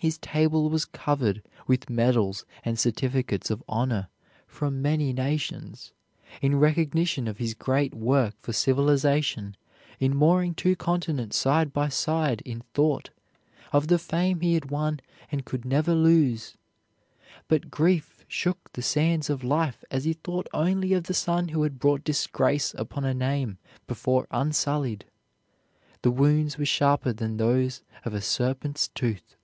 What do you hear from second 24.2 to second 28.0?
unsullied; the wounds were sharper than those